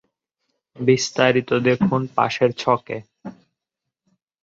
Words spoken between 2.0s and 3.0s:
পাশের ছকে।